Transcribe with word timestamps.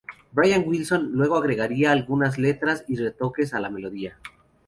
Brian 0.31 0.63
Wilson 0.67 1.09
luego 1.11 1.35
agregaría 1.37 1.91
algunas 1.91 2.39
letras 2.39 2.85
y 2.87 2.95
retoques 2.95 3.53
a 3.53 3.59
la 3.59 3.69
melodía. 3.69 4.17